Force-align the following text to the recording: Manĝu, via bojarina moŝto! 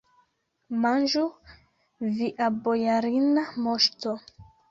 Manĝu, 0.85 1.21
via 2.15 2.49
bojarina 2.69 3.43
moŝto! 3.67 4.17